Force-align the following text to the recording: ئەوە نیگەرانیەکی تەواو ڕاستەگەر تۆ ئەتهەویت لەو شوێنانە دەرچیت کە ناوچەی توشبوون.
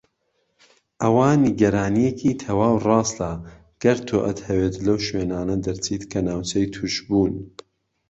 ئەوە 1.01 1.29
نیگەرانیەکی 1.45 2.37
تەواو 2.43 2.75
ڕاستەگەر 2.87 3.97
تۆ 4.07 4.17
ئەتهەویت 4.25 4.75
لەو 4.85 4.97
شوێنانە 5.07 5.55
دەرچیت 5.65 6.03
کە 6.11 6.19
ناوچەی 6.27 6.71
توشبوون. 6.75 7.33